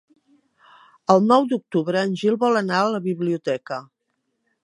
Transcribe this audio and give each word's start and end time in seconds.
El 1.15 1.21
nou 1.31 1.45
d'octubre 1.51 2.01
en 2.07 2.17
Gil 2.23 2.39
vol 2.45 2.59
anar 2.63 2.81
a 2.85 2.89
la 2.95 3.05
biblioteca. 3.11 3.81